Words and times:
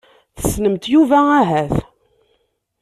Tessnemt 0.37 0.83
Yuba 0.93 1.19
ahat? 1.39 1.75